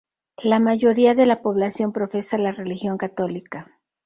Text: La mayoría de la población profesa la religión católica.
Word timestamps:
La 0.41 0.57
mayoría 0.57 1.13
de 1.13 1.27
la 1.27 1.43
población 1.43 1.91
profesa 1.91 2.39
la 2.39 2.51
religión 2.51 2.97
católica. 2.97 3.69